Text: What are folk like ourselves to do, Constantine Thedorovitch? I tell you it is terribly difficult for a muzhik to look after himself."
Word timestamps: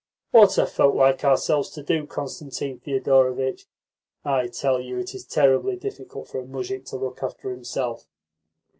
What 0.31 0.57
are 0.57 0.65
folk 0.65 0.95
like 0.95 1.23
ourselves 1.23 1.69
to 1.75 1.83
do, 1.83 2.07
Constantine 2.07 2.79
Thedorovitch? 2.79 3.67
I 4.25 4.47
tell 4.47 4.81
you 4.81 4.97
it 4.97 5.13
is 5.13 5.25
terribly 5.25 5.75
difficult 5.75 6.27
for 6.27 6.39
a 6.39 6.43
muzhik 6.43 6.85
to 6.85 6.95
look 6.95 7.21
after 7.21 7.51
himself." 7.51 8.07